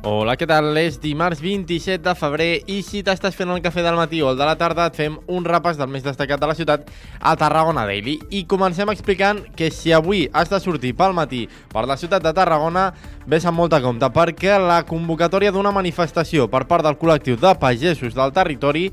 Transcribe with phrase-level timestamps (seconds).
[0.00, 0.70] Hola, què tal?
[0.80, 4.38] És dimarts 27 de febrer i si t'estàs fent el cafè del matí o el
[4.38, 6.88] de la tarda et fem un repàs del més destacat de la ciutat
[7.20, 8.14] a Tarragona Daily.
[8.32, 12.32] I comencem explicant que si avui has de sortir pel matí per la ciutat de
[12.32, 12.86] Tarragona,
[13.28, 18.16] ves amb molta compte perquè la convocatòria d'una manifestació per part del col·lectiu de pagesos
[18.16, 18.88] del territori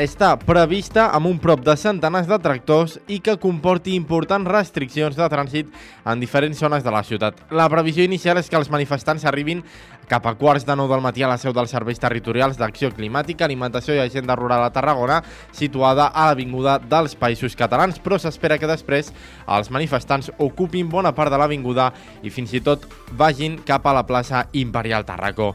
[0.00, 5.26] està prevista amb un prop de centenars de tractors i que comporti importants restriccions de
[5.28, 5.68] trànsit
[6.08, 7.36] en diferents zones de la ciutat.
[7.52, 9.60] La previsió inicial és que els manifestants arribin
[10.08, 13.44] cap a quarts de nou del matí a la seu dels serveis territorials d'Acció Climàtica,
[13.44, 15.20] Alimentació i Agenda Rural a Tarragona,
[15.52, 19.12] situada a l'Avinguda dels Països Catalans, però s'espera que després
[19.46, 21.92] els manifestants ocupin bona part de l'avinguda
[22.24, 25.52] i fins i tot vagin cap a la plaça Imperial Tarracó.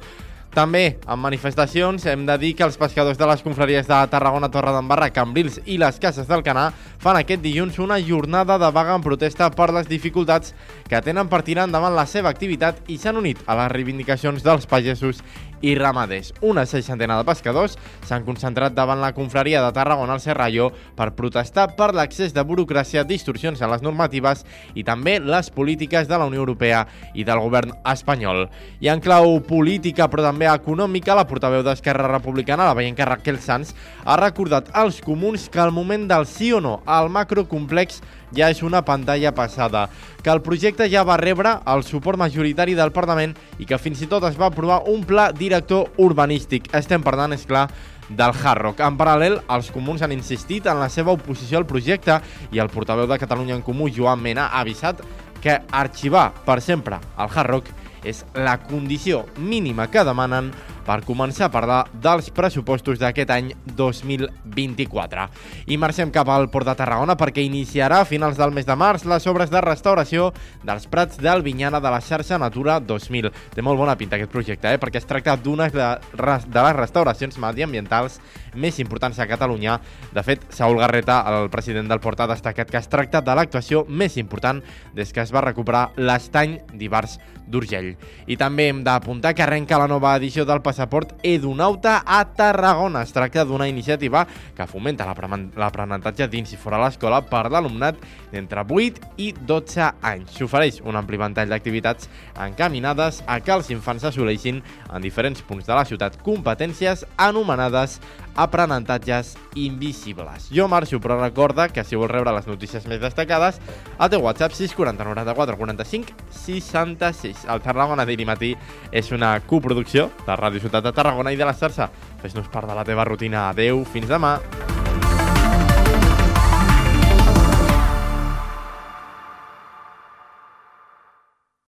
[0.55, 4.71] També, en manifestacions, hem de dir que els pescadors de les confraries de Tarragona, Torre
[4.71, 6.69] d'Embarra, Cambrils i les Cases del Canà
[7.03, 10.53] fan aquest dilluns una jornada de vaga en protesta per les dificultats
[10.87, 14.63] que tenen per tirar endavant la seva activitat i s'han unit a les reivindicacions dels
[14.71, 15.19] pagesos
[15.65, 16.33] i ramaders.
[16.41, 17.75] Una seixantena de pescadors
[18.05, 23.05] s'han concentrat davant la confraria de Tarragona al Serralló per protestar per l'accés de burocràcia,
[23.07, 27.73] distorsions en les normatives i també les polítiques de la Unió Europea i del govern
[27.91, 28.45] espanyol.
[28.79, 33.39] I en clau política, però també econòmica, la portaveu d'Esquerra Republicana, la veient que Raquel
[33.41, 33.73] Sanz,
[34.05, 38.01] ha recordat als comuns que al moment del sí o no al macrocomplex
[38.35, 39.87] ja és una pantalla passada,
[40.21, 44.09] que el projecte ja va rebre el suport majoritari del Parlament i que fins i
[44.11, 46.67] tot es va aprovar un pla director urbanístic.
[46.75, 47.69] Estem parlant, és clar,
[48.09, 48.81] del Hard Rock.
[48.85, 52.19] En paral·lel, els comuns han insistit en la seva oposició al projecte
[52.51, 55.01] i el portaveu de Catalunya en Comú, Joan Mena, ha avisat
[55.41, 57.73] que arxivar per sempre el Hard Rock
[58.05, 60.53] és la condició mínima que demanen
[60.85, 65.25] per començar a parlar dels pressupostos d'aquest any 2024.
[65.73, 69.07] I marxem cap al Port de Tarragona perquè iniciarà a finals del mes de març
[69.09, 70.29] les obres de restauració
[70.63, 73.31] dels prats del Vinyana de la xarxa Natura 2000.
[73.55, 74.81] Té molt bona pinta aquest projecte, eh?
[74.81, 75.89] perquè es tracta d'una de,
[76.21, 78.19] les restauracions mediambientals
[78.55, 79.79] més importants a Catalunya.
[80.13, 83.83] De fet, Saúl Garreta, el president del Port, ha destacat que es tracta de l'actuació
[83.89, 84.61] més important
[84.95, 87.93] des que es va recuperar l'estany d'Ibars d'Urgell.
[88.27, 93.03] I també hem d'apuntar que arrenca la nova edició del passaport Edunauta a Tarragona.
[93.05, 94.25] Es tracta d'una iniciativa
[94.55, 97.99] que fomenta l'aprenentatge dins i fora l'escola per l'alumnat
[98.31, 100.35] d'entre 8 i 12 anys.
[100.35, 102.09] S'ofereix un ampli ventall d'activitats
[102.47, 107.99] encaminades a que els infants assoleixin en diferents punts de la ciutat competències anomenades
[108.35, 110.49] aprenentatges invisibles.
[110.51, 113.61] Jo marxo, però recorda que si vols rebre les notícies més destacades,
[113.97, 116.13] al teu WhatsApp 640 94 45
[116.43, 117.34] 66.
[117.49, 118.53] El Tarragona Daily Matí
[118.91, 121.89] és una coproducció de Ràdio Ciutat de Tarragona i de la Xarxa.
[122.21, 123.49] Fes-nos part de la teva rutina.
[123.49, 124.37] Adeu, fins demà.